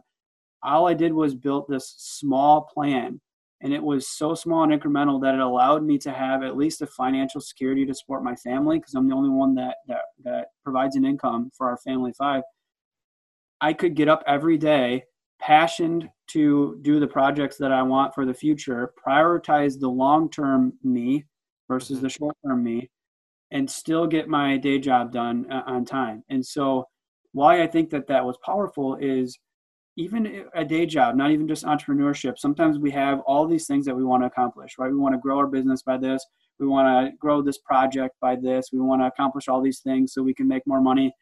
[0.62, 3.20] all i did was built this small plan
[3.64, 6.82] and it was so small and incremental that it allowed me to have at least
[6.82, 10.48] a financial security to support my family because I'm the only one that, that that
[10.66, 12.44] provides an income for our family five.
[13.62, 15.06] I could get up every day,
[15.40, 20.74] passionate to do the projects that I want for the future, prioritize the long term
[20.84, 21.24] me
[21.70, 22.04] versus mm-hmm.
[22.04, 22.90] the short term me,
[23.52, 26.22] and still get my day job done uh, on time.
[26.28, 26.86] And so,
[27.32, 29.40] why I think that that was powerful is
[29.96, 33.96] even a day job, not even just entrepreneurship, sometimes we have all these things that
[33.96, 34.92] we want to accomplish, right?
[34.92, 36.26] We want to grow our business by this.
[36.60, 38.70] We want to grow this project by this.
[38.74, 41.14] We want to accomplish all these things so we can make more money.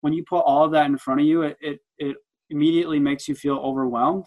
[0.00, 2.16] When you put all of that in front of you, it, it, it
[2.48, 4.24] immediately makes you feel overwhelmed.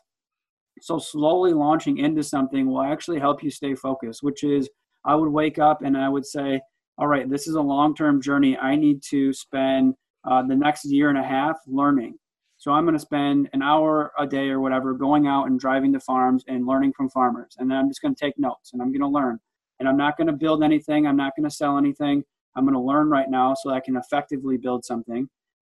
[0.81, 4.69] So, slowly launching into something will actually help you stay focused, which is
[5.05, 6.61] I would wake up and I would say,
[6.97, 8.57] all right, this is a long term journey.
[8.57, 9.93] I need to spend
[10.27, 12.15] uh, the next year and a half learning
[12.63, 15.91] so I'm going to spend an hour a day or whatever going out and driving
[15.91, 17.57] to farms and learning from farmers.
[17.59, 19.37] And then I'm just going to take notes and I'm going to learn.
[19.81, 21.05] And I'm not going to build anything.
[21.05, 22.23] I'm not going to sell anything.
[22.55, 25.27] I'm going to learn right now so I can effectively build something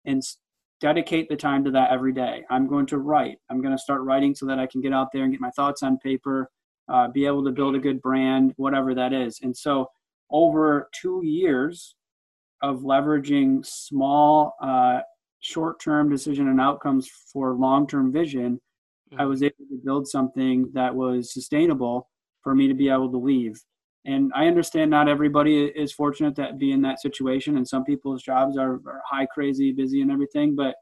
[0.05, 0.23] and
[0.81, 2.43] dedicate the time to that every day.
[2.49, 3.37] I'm going to write.
[3.51, 5.51] I'm going to start writing so that I can get out there and get my
[5.51, 6.49] thoughts on paper,
[6.91, 9.41] uh, be able to build a good brand, whatever that is.
[9.43, 9.91] And so
[10.31, 11.93] over two years
[12.63, 15.01] of leveraging small uh,
[15.39, 18.59] short-term decision and outcomes for long-term vision
[19.13, 19.29] i mm-hmm.
[19.29, 22.09] was able to build something that was sustainable
[22.41, 23.59] for me to be able to leave
[24.05, 28.21] and i understand not everybody is fortunate to be in that situation and some people's
[28.21, 30.75] jobs are, are high crazy busy and everything but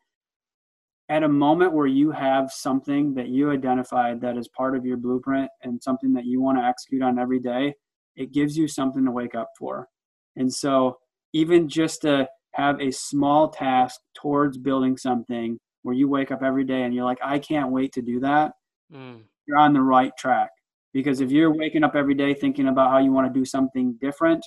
[1.10, 4.98] at a moment where you have something that you identified that is part of your
[4.98, 7.74] blueprint and something that you want to execute on every day
[8.16, 9.88] it gives you something to wake up for
[10.36, 10.98] and so
[11.34, 16.64] even just a have a small task towards building something where you wake up every
[16.64, 18.54] day and you're like, I can't wait to do that,
[18.94, 19.22] mm.
[19.48, 20.50] you're on the right track.
[20.94, 23.98] Because if you're waking up every day thinking about how you want to do something
[24.02, 24.44] different,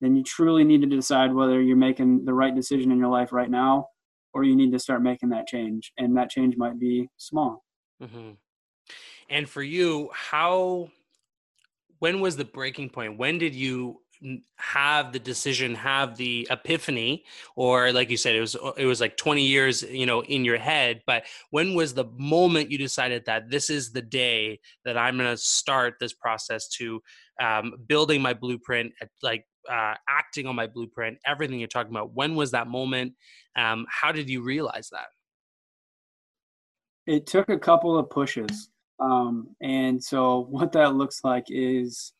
[0.00, 3.32] then you truly need to decide whether you're making the right decision in your life
[3.32, 3.86] right now
[4.32, 5.92] or you need to start making that change.
[5.96, 7.64] And that change might be small.
[8.02, 8.32] Mm-hmm.
[9.30, 10.90] And for you, how,
[12.00, 13.18] when was the breaking point?
[13.18, 14.00] When did you
[14.56, 17.24] have the decision have the epiphany
[17.56, 20.56] or like you said it was it was like 20 years you know in your
[20.56, 25.18] head but when was the moment you decided that this is the day that i'm
[25.18, 27.00] going to start this process to
[27.40, 32.34] um, building my blueprint like uh, acting on my blueprint everything you're talking about when
[32.34, 33.14] was that moment?
[33.56, 35.06] Um, how did you realize that?
[37.06, 38.68] It took a couple of pushes
[39.00, 42.12] um, and so what that looks like is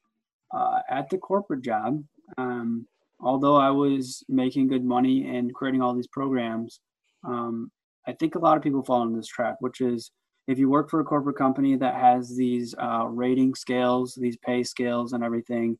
[0.54, 2.02] uh, at the corporate job,
[2.38, 2.86] um,
[3.20, 6.80] although I was making good money and creating all these programs,
[7.26, 7.70] um,
[8.06, 10.10] I think a lot of people fall into this trap, which is
[10.46, 14.62] if you work for a corporate company that has these uh, rating scales, these pay
[14.62, 15.78] scales, and everything,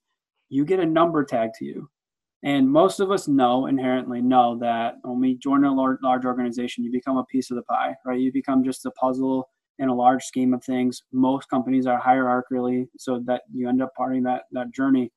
[0.48, 1.88] you get a number tag to you.
[2.42, 6.92] And most of us know inherently know that when we join a large organization, you
[6.92, 8.20] become a piece of the pie, right?
[8.20, 11.02] You become just a puzzle in a large scheme of things.
[11.12, 15.10] Most companies are hierarchically, so that you end up parting that that journey.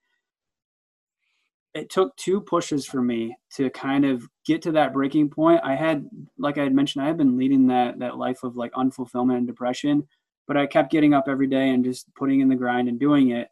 [1.77, 5.61] it took two pushes for me to kind of get to that breaking point.
[5.63, 8.71] I had, like I had mentioned, I had been leading that that life of like
[8.73, 10.07] unfulfillment and depression,
[10.47, 13.29] but I kept getting up every day and just putting in the grind and doing
[13.29, 13.49] it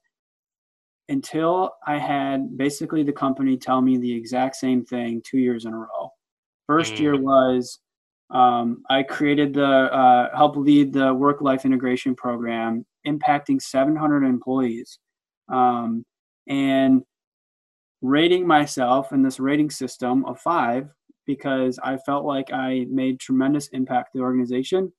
[1.07, 5.73] until I had basically the company tell me the exact same thing two years in
[5.73, 6.09] a row.
[6.65, 6.99] First mm.
[6.99, 7.79] year was
[8.31, 14.99] um, I created the uh, help lead the work life integration program, impacting 700 employees,
[15.49, 16.03] um,
[16.47, 17.03] and
[18.01, 20.89] rating myself in this rating system of five
[21.25, 24.91] because I felt like I made tremendous impact to the organization.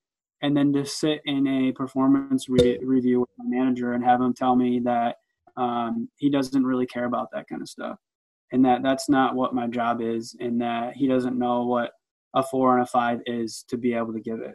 [0.43, 4.35] And then to sit in a performance re- review with my manager and have him
[4.35, 5.17] tell me that
[5.57, 7.99] um, he doesn't really care about that kind of stuff
[8.53, 11.93] and that that's not what my job is and that he doesn't know what
[12.37, 14.55] a four and a five is to be able to give it.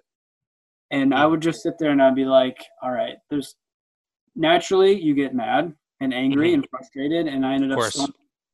[0.92, 3.56] And i would just sit there and i'd be like all right there's
[4.36, 6.62] naturally you get mad and angry mm-hmm.
[6.62, 7.82] and frustrated and i ended up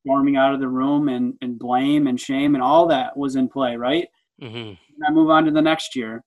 [0.07, 3.49] storming out of the room and, and blame and shame and all that was in
[3.49, 4.07] play right?
[4.41, 4.73] Mm-hmm.
[5.05, 6.23] i move on to the next year.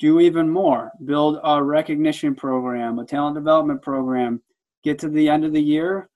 [0.00, 0.90] Do even more.
[1.04, 4.42] Build a recognition program a talent development program.
[4.82, 6.09] Get to the end of the year,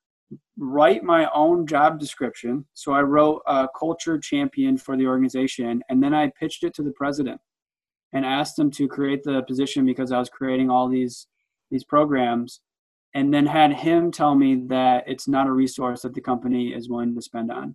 [0.57, 2.65] write my own job description.
[2.75, 6.83] So I wrote a culture champion for the organization, and then I pitched it to
[6.83, 7.41] the president
[8.13, 11.27] and asked him to create the position because I was creating all these
[11.71, 12.61] these programs,
[13.15, 16.89] and then had him tell me that it's not a resource that the company is
[16.89, 17.75] willing to spend on,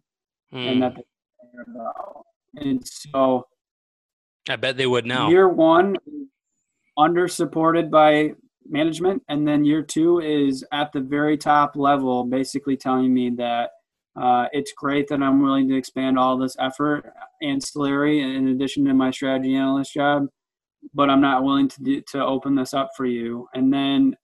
[0.52, 2.22] and that mm.
[2.56, 3.48] and so.
[4.48, 5.30] I bet they would now.
[5.30, 5.96] Year one,
[6.98, 8.34] under supported by
[8.70, 9.24] management.
[9.28, 13.72] And then year two is at the very top level basically telling me that
[14.20, 18.94] uh, it's great that i'm willing to expand all this effort ancillary in addition to
[18.94, 20.26] my strategy analyst job
[20.94, 23.48] but i'm not willing to do, to open this up for you.
[23.54, 24.16] And then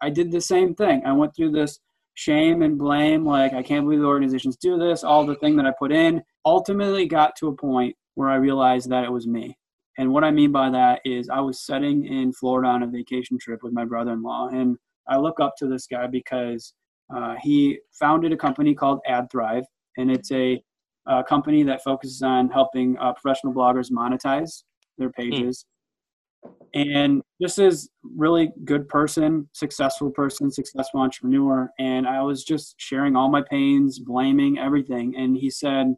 [0.00, 1.02] i did the same thing.
[1.04, 1.80] I went through this
[2.14, 5.66] shame and blame like i can't believe the organizations do this all the thing that
[5.66, 9.54] i put in ultimately got to a point where i realized that it was me
[9.98, 13.38] and what I mean by that is I was sitting in Florida on a vacation
[13.38, 14.48] trip with my brother in law.
[14.48, 14.76] And
[15.08, 16.74] I look up to this guy because
[17.14, 19.64] uh, he founded a company called AdThrive.
[19.96, 20.62] And it's a,
[21.06, 24.64] a company that focuses on helping uh, professional bloggers monetize
[24.98, 25.22] their hmm.
[25.22, 25.64] pages.
[25.64, 26.94] Mm.
[26.94, 31.70] And this is really good person, successful person, successful entrepreneur.
[31.78, 35.16] And I was just sharing all my pains, blaming everything.
[35.16, 35.94] And he said,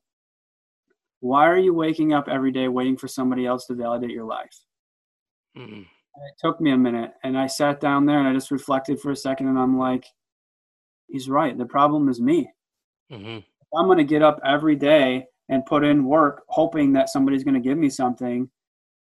[1.21, 4.57] why are you waking up every day waiting for somebody else to validate your life?
[5.57, 5.81] Mm-hmm.
[5.81, 9.11] It took me a minute and I sat down there and I just reflected for
[9.11, 10.05] a second and I'm like,
[11.09, 11.57] he's right.
[11.57, 12.51] The problem is me.
[13.13, 13.39] Mm-hmm.
[13.79, 17.55] I'm going to get up every day and put in work hoping that somebody's going
[17.55, 18.49] to give me something,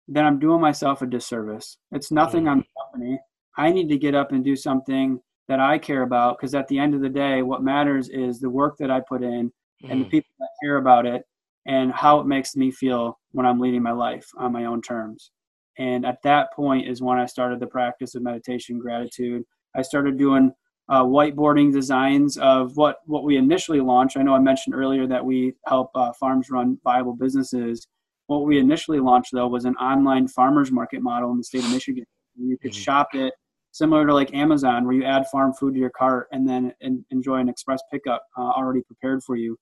[0.08, 1.78] then I'm doing myself a disservice.
[1.92, 2.50] It's nothing mm-hmm.
[2.50, 3.20] on the company.
[3.56, 6.78] I need to get up and do something that I care about because at the
[6.78, 9.50] end of the day, what matters is the work that I put in
[9.82, 10.10] and the mm-hmm.
[10.10, 11.22] people that care about it
[11.66, 15.30] and how it makes me feel when I'm leading my life on my own terms.
[15.78, 19.42] And at that point is when I started the practice of meditation, gratitude.
[19.74, 20.52] I started doing
[20.88, 24.16] uh, whiteboarding designs of what what we initially launched.
[24.16, 27.86] I know I mentioned earlier that we help uh, farms run viable businesses.
[28.28, 31.72] What we initially launched though was an online farmers market model in the state of
[31.72, 32.04] Michigan.
[32.36, 32.80] You could mm-hmm.
[32.80, 33.34] shop it
[33.72, 36.72] similar to like Amazon, where you add farm food to your cart and then
[37.10, 39.58] enjoy an express pickup uh, already prepared for you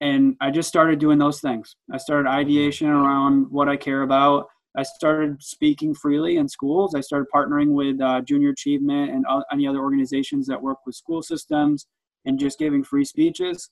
[0.00, 1.76] and I just started doing those things.
[1.92, 4.46] I started ideation around what I care about.
[4.76, 6.94] I started speaking freely in schools.
[6.94, 11.22] I started partnering with uh, Junior Achievement and any other organizations that work with school
[11.22, 11.86] systems
[12.26, 13.70] and just giving free speeches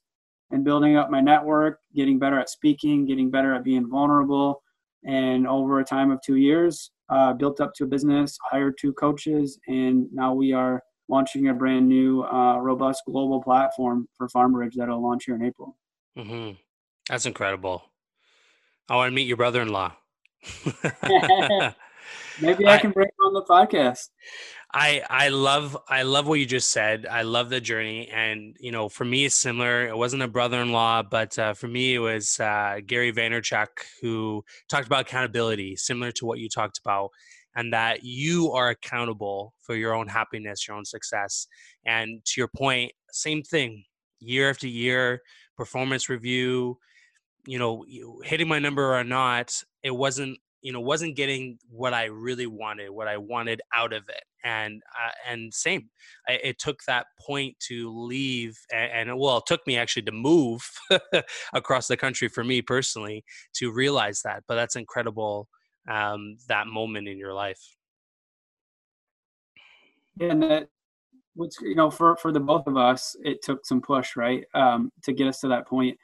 [0.51, 4.63] and building up my network, getting better at speaking, getting better at being vulnerable.
[5.05, 8.93] And over a time of two years, uh, built up to a business, hired two
[8.95, 14.73] coaches, and now we are launching a brand new, uh, robust global platform for FarmBrigge
[14.75, 15.77] that'll launch here in April.
[16.17, 16.53] Mm-hmm.
[17.09, 17.83] That's incredible.
[18.89, 19.93] I want to meet your brother-in-law.
[22.41, 24.09] Maybe I, I, can bring him on the podcast.
[24.73, 27.07] I I love I love what you just said.
[27.11, 29.89] I love the journey, and you know, for me, it's similar.
[29.89, 33.69] It wasn't a brother-in-law, but uh, for me, it was uh, Gary Vaynerchuk
[34.03, 37.11] who talked about accountability, similar to what you talked about,
[37.55, 41.47] and that you are accountable for your own happiness, your own success.
[41.85, 43.85] And to your point, same thing,
[44.21, 45.23] year after year
[45.57, 46.79] performance review,
[47.47, 47.85] you know,
[48.25, 49.53] hitting my number or not,
[49.83, 54.03] it wasn't you know wasn't getting what I really wanted, what I wanted out of
[54.09, 55.91] it, and uh, and same,
[56.29, 60.13] I, it took that point to leave, and, and well, it took me actually to
[60.13, 60.69] move
[61.53, 64.43] across the country for me personally to realize that.
[64.49, 65.49] But that's incredible,
[65.89, 67.61] um, that moment in your life.
[70.19, 70.69] And that
[71.37, 74.91] what's you know for for the both of us it took some push right um,
[75.03, 75.97] to get us to that point.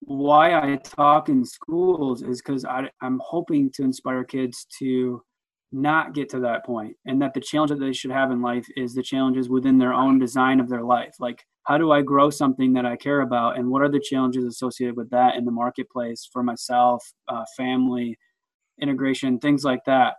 [0.00, 5.22] Why i talk in schools is because i'm hoping to inspire kids to
[5.72, 8.66] not get to that point and that the challenge that they should have in life
[8.76, 11.16] is the challenges within their own design of their life.
[11.18, 14.44] Like how do i grow something that i care about and what are the challenges
[14.44, 18.16] associated with that in the marketplace for myself uh, family
[18.80, 20.14] integration things like that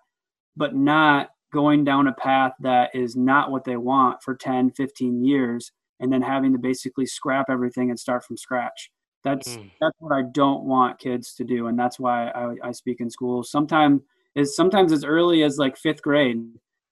[0.57, 5.23] but not going down a path that is not what they want for 10 15
[5.23, 8.91] years and then having to basically scrap everything and start from scratch
[9.23, 9.69] that's mm.
[9.79, 13.09] that's what i don't want kids to do and that's why i, I speak in
[13.09, 14.01] schools sometimes
[14.35, 16.43] is sometimes as early as like fifth grade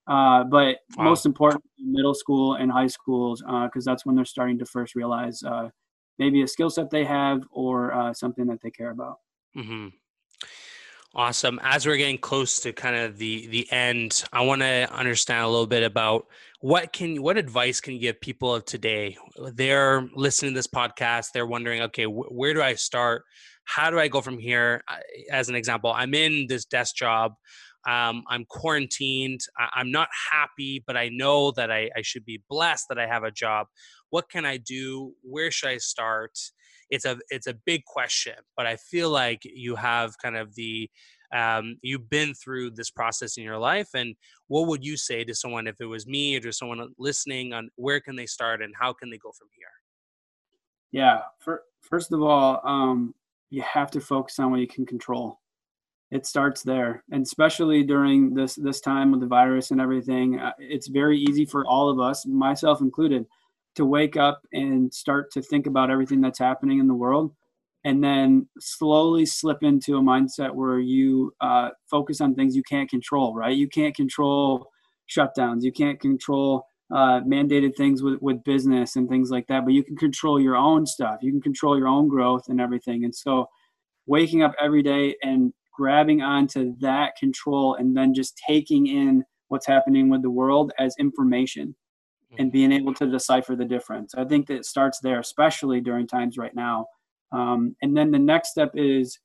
[0.06, 1.06] uh, but wow.
[1.06, 4.96] most important middle school and high schools because uh, that's when they're starting to first
[4.96, 5.70] realize uh,
[6.20, 9.18] maybe a skill set they have or uh, something that they care about
[9.56, 9.88] mm-hmm.
[11.16, 11.60] Awesome.
[11.62, 15.48] As we're getting close to kind of the the end, I want to understand a
[15.48, 16.26] little bit about
[16.60, 19.18] what can what advice can you give people of today?
[19.54, 21.28] They're listening to this podcast.
[21.32, 23.26] They're wondering, okay, wh- where do I start?
[23.66, 24.84] How do I go from here?
[25.32, 27.34] As an example, I'm in this desk job.
[27.88, 29.42] Um, I'm quarantined.
[29.60, 33.06] I, am not happy, but I know that I, I should be blessed that I
[33.06, 33.68] have a job.
[34.10, 35.14] What can I do?
[35.22, 36.40] Where should I start?
[36.94, 40.90] It's a it's a big question but i feel like you have kind of the
[41.34, 44.16] um, you've been through this process in your life and
[44.48, 47.70] what would you say to someone if it was me or to someone listening on
[47.76, 49.68] where can they start and how can they go from here?
[50.92, 53.16] Yeah for, first of all um,
[53.50, 55.40] you have to focus on what you can control.
[56.12, 60.52] It starts there and especially during this this time with the virus and everything uh,
[60.60, 63.26] it's very easy for all of us myself included
[63.76, 67.34] to wake up and start to think about everything that's happening in the world
[67.86, 72.90] and then slowly slip into a mindset where you uh, focus on things you can't
[72.90, 73.56] control right?
[73.56, 74.70] You can't control
[75.10, 75.64] shutdowns.
[75.64, 79.84] You can't control uh, mandated things with, with business and things like that but you
[79.84, 81.18] can control your own stuff.
[81.22, 83.04] You can control your own growth and everything.
[83.04, 83.48] And so
[84.06, 89.66] waking up every day and grabbing onto that control and then just taking in what's
[89.66, 91.76] happening with the world as information
[92.38, 94.16] and being able to decipher the difference.
[94.16, 96.88] I think that it starts there, especially during times right now.
[97.32, 99.20] Um, and then the next step is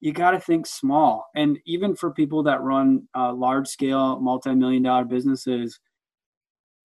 [0.00, 1.28] you got to think small.
[1.36, 5.78] And even for people that run uh, large scale, multi million dollar businesses,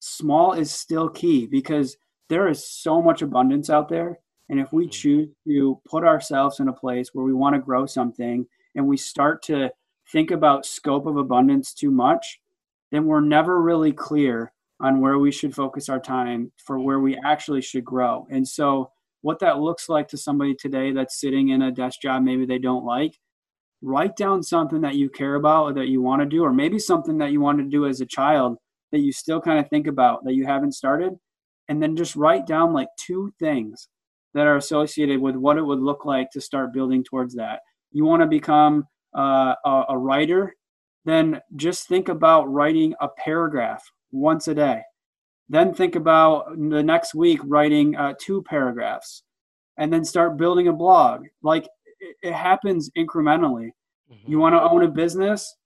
[0.00, 1.96] small is still key because
[2.28, 4.20] there is so much abundance out there.
[4.48, 4.90] And if we mm-hmm.
[4.90, 8.96] choose to put ourselves in a place where we want to grow something and we
[8.96, 9.70] start to
[10.12, 12.40] think about scope of abundance too much,
[12.90, 17.18] then we're never really clear on where we should focus our time for where we
[17.24, 18.26] actually should grow.
[18.30, 18.90] And so,
[19.22, 22.58] what that looks like to somebody today that's sitting in a desk job maybe they
[22.58, 23.18] don't like,
[23.82, 26.78] write down something that you care about or that you want to do, or maybe
[26.78, 28.56] something that you wanted to do as a child
[28.92, 31.14] that you still kind of think about that you haven't started.
[31.68, 33.88] And then just write down like two things
[34.34, 37.60] that are associated with what it would look like to start building towards that.
[37.92, 40.54] You want to become uh, a, a writer,
[41.04, 44.82] then just think about writing a paragraph once a day.
[45.48, 49.22] Then think about the next week writing uh, two paragraphs
[49.78, 51.24] and then start building a blog.
[51.42, 51.64] Like
[52.00, 53.70] it, it happens incrementally.
[54.12, 54.30] Mm-hmm.
[54.30, 55.56] You want to own a business?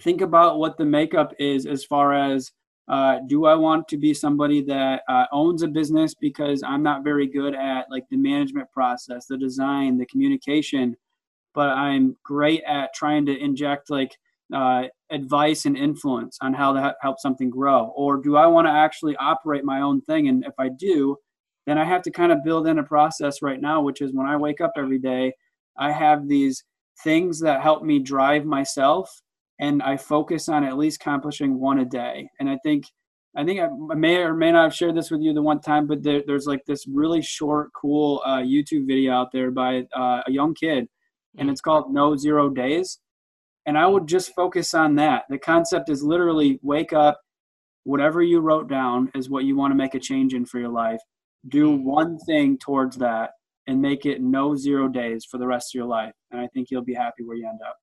[0.00, 2.50] Think about what the makeup is as far as
[2.88, 7.02] uh, do I want to be somebody that uh, owns a business because I'm not
[7.02, 10.94] very good at like the management process, the design, the communication,
[11.54, 14.14] but I'm great at trying to inject like
[14.52, 17.92] uh, advice and influence on how to help something grow?
[17.96, 20.28] Or do I want to actually operate my own thing?
[20.28, 21.16] And if I do,
[21.66, 24.26] then I have to kind of build in a process right now, which is when
[24.26, 25.32] I wake up every day,
[25.78, 26.62] I have these
[27.02, 29.10] things that help me drive myself
[29.60, 32.28] and I focus on at least accomplishing one a day.
[32.40, 32.84] And I think
[33.36, 35.88] I think I may or may not have shared this with you the one time,
[35.88, 40.22] but there, there's like this really short, cool uh, YouTube video out there by uh,
[40.24, 40.86] a young kid,
[41.36, 43.00] and it's called No Zero Days
[43.66, 45.24] and I would just focus on that.
[45.28, 47.20] The concept is literally wake up,
[47.84, 50.68] whatever you wrote down is what you want to make a change in for your
[50.68, 51.00] life.
[51.48, 51.82] Do mm.
[51.82, 53.30] one thing towards that
[53.66, 56.12] and make it no zero days for the rest of your life.
[56.30, 57.76] And I think you'll be happy where you end up.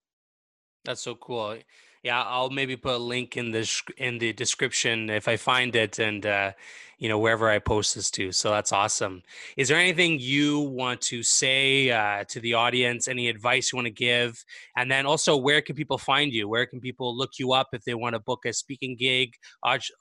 [0.85, 1.57] That's so cool
[2.03, 5.99] yeah i'll maybe put a link in the in the description if i find it
[5.99, 6.51] and uh,
[6.97, 9.21] you know wherever i post this to so that's awesome.
[9.57, 13.07] Is there anything you want to say uh, to the audience?
[13.07, 14.43] Any advice you want to give?
[14.75, 16.47] And then also where can people find you?
[16.47, 19.33] Where can people look you up if they want to book a speaking gig?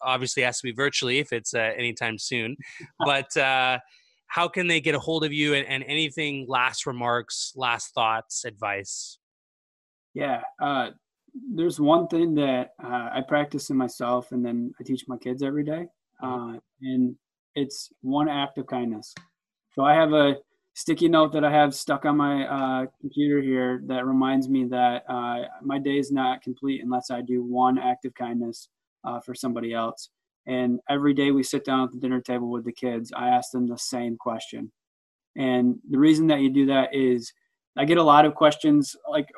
[0.02, 2.56] Obviously has to be virtually if it's uh, anytime soon.
[2.98, 3.78] But uh,
[4.26, 5.54] how can they get a hold of you?
[5.54, 9.18] And, and anything last remarks last thoughts advice?
[10.14, 10.90] Yeah uh,
[11.34, 15.42] there's one thing that uh, I practice in myself, and then I teach my kids
[15.42, 15.86] every day.
[16.22, 17.16] uh, and
[17.54, 19.14] it's one act of kindness.
[19.74, 20.36] So I have a
[20.74, 25.04] sticky note that I have stuck on my uh, computer here that reminds me that
[25.08, 28.68] uh, my day is not complete unless I do one act of kindness
[29.04, 30.10] uh, for somebody else.
[30.46, 33.50] And every day we sit down at the dinner table with the kids, I ask
[33.52, 34.72] them the same question.
[35.36, 37.32] And the reason that you do that is
[37.76, 39.28] I get a lot of questions, like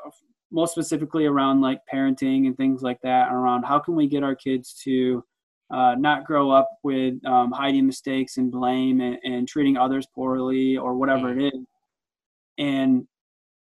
[0.53, 4.35] most specifically around like parenting and things like that, around how can we get our
[4.35, 5.25] kids to
[5.73, 10.77] uh, not grow up with um, hiding mistakes and blame and, and, treating others poorly
[10.77, 11.61] or whatever it is.
[12.59, 13.07] And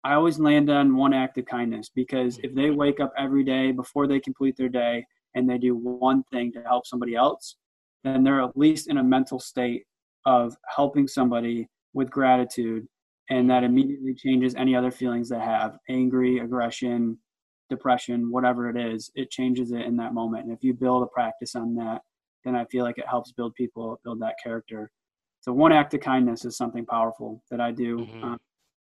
[0.04, 3.72] I always land on one act of kindness because if they wake up every day
[3.72, 7.58] before they complete their day and they do one thing to help somebody else,
[8.04, 9.84] then they're at least in a mental state
[10.26, 12.88] of helping somebody with gratitude.
[13.30, 17.18] And that immediately changes any other feelings they have angry, aggression,
[17.70, 20.46] depression, whatever it is, it changes it in that moment.
[20.46, 22.02] And if you build a practice on that,
[22.44, 24.90] then I feel like it helps build people, build that character.
[25.42, 28.00] So one act of kindness is something powerful that I do.
[28.00, 28.24] Mm-hmm.
[28.24, 28.38] Um,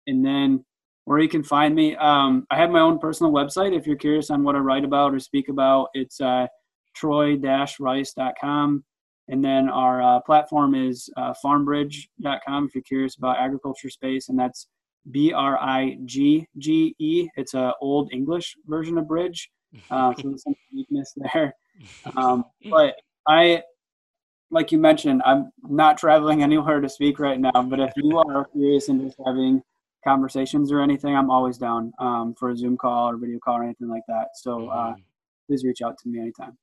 [0.07, 0.65] and then
[1.05, 3.77] where you can find me, um, I have my own personal website.
[3.77, 6.47] If you're curious on what I write about or speak about, it's uh,
[6.95, 8.85] troy-rice.com.
[9.29, 14.29] And then our uh, platform is uh, farmbrigge.com if you're curious about agriculture space.
[14.29, 14.69] And that's
[15.11, 17.29] B R I G G E.
[17.37, 19.51] It's a old English version of bridge,
[19.91, 21.55] uh, so there's some uniqueness there.
[22.17, 22.97] Um, but
[23.27, 23.63] I,
[24.51, 27.63] like you mentioned, I'm not traveling anywhere to speak right now.
[27.63, 29.63] But if you are curious and just having
[30.05, 33.65] conversations or anything, I'm always down um, for a Zoom call or video call or
[33.65, 34.29] anything like that.
[34.35, 35.01] So uh, mm-hmm.
[35.47, 36.57] please reach out to me anytime.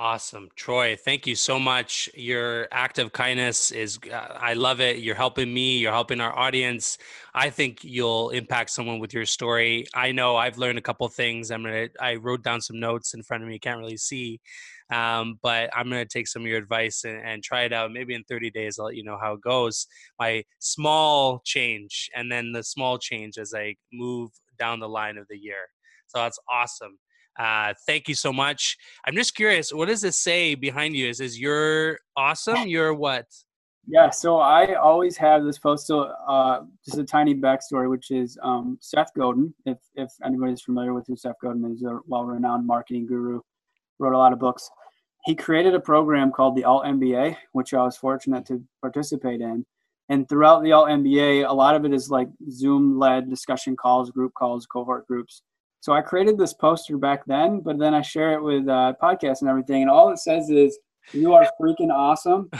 [0.00, 0.48] Awesome.
[0.54, 2.08] Troy, thank you so much.
[2.14, 4.98] Your act of kindness is, uh, I love it.
[4.98, 6.98] You're helping me, you're helping our audience.
[7.34, 9.88] I think you'll impact someone with your story.
[9.94, 11.50] I know I've learned a couple things.
[11.50, 13.54] I'm going to, I wrote down some notes in front of me.
[13.54, 14.40] You can't really see.
[14.92, 17.90] Um, but I'm going to take some of your advice and, and, try it out.
[17.90, 19.88] Maybe in 30 days, I'll let you know how it goes.
[20.16, 24.30] My small change and then the small change as I move
[24.60, 25.66] down the line of the year.
[26.06, 26.98] So that's awesome.
[27.38, 28.76] Uh, thank you so much.
[29.06, 31.08] I'm just curious, what does this say behind you?
[31.08, 32.66] Is this you're awesome?
[32.66, 33.26] You're what?
[33.86, 35.86] Yeah, so I always have this post.
[35.86, 39.54] So uh, just a tiny backstory, which is um, Seth Godin.
[39.64, 43.40] If if anybody's familiar with who Seth Godin is, a well-renowned marketing guru,
[43.98, 44.68] wrote a lot of books.
[45.24, 49.64] He created a program called the Alt MBA, which I was fortunate to participate in.
[50.10, 54.32] And throughout the Alt MBA, a lot of it is like Zoom-led discussion calls, group
[54.34, 55.42] calls, cohort groups
[55.80, 59.40] so I created this poster back then, but then I share it with uh, podcasts
[59.40, 60.78] and everything, and all it says is
[61.12, 62.50] "You are freaking awesome,"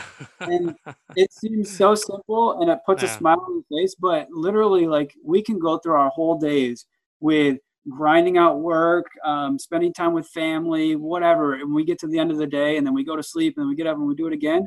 [0.40, 0.76] and
[1.16, 3.10] it seems so simple, and it puts yeah.
[3.10, 3.96] a smile on your face.
[3.96, 6.86] But literally, like we can go through our whole days
[7.20, 7.58] with
[7.90, 12.30] grinding out work, um, spending time with family, whatever, and we get to the end
[12.30, 14.14] of the day, and then we go to sleep, and we get up and we
[14.14, 14.66] do it again.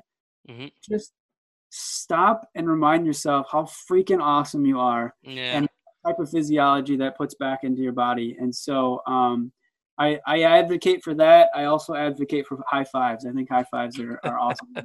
[0.49, 0.67] Mm-hmm.
[0.89, 1.13] Just
[1.69, 5.57] stop and remind yourself how freaking awesome you are, yeah.
[5.57, 5.69] and
[6.05, 8.35] type of physiology that puts back into your body.
[8.39, 9.51] And so um,
[9.97, 11.49] I, I advocate for that.
[11.53, 13.25] I also advocate for high fives.
[13.25, 14.75] I think high fives are, are awesome.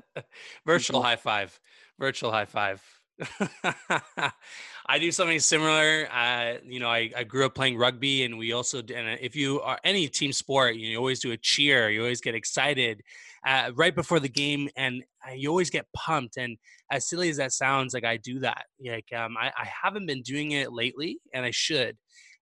[0.66, 1.58] Virtual high five.
[1.98, 2.82] Virtual high five.
[4.88, 6.08] I do something similar.
[6.12, 9.60] Uh, you know, I, I grew up playing rugby, and we also and if you
[9.62, 11.90] are any team sport, you, know, you always do a cheer.
[11.90, 13.02] You always get excited
[13.46, 16.36] uh, right before the game, and uh, you always get pumped.
[16.36, 16.58] And
[16.90, 18.66] as silly as that sounds, like I do that.
[18.84, 21.96] Like um, I, I haven't been doing it lately, and I should.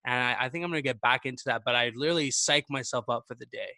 [0.06, 1.62] And I, I think I'm gonna get back into that.
[1.64, 3.70] But I literally psych myself up for the day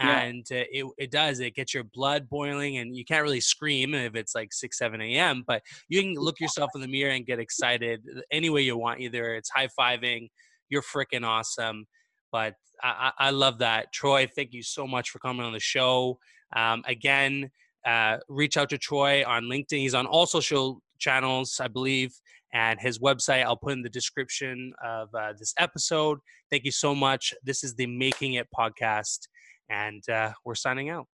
[0.00, 3.94] and uh, it, it does it gets your blood boiling and you can't really scream
[3.94, 7.26] if it's like 6 7 a.m but you can look yourself in the mirror and
[7.26, 10.28] get excited uh, any way you want either it's high-fiving
[10.68, 11.86] you're freaking awesome
[12.32, 13.92] but I, I, love that.
[13.92, 16.18] Troy thank you so much for coming on the show.
[16.56, 17.50] Um, again
[17.86, 22.14] uh, reach out to troy on linkedin he's on all social channels i believe
[22.54, 26.18] and his website i'll put in the description of uh, this episode.
[26.50, 27.34] Thank you so much.
[27.42, 29.26] This is the making it podcast
[29.68, 31.06] and uh, we're signing out.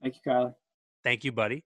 [0.00, 0.54] Thank you, Kyler.
[1.04, 1.64] Thank you, buddy.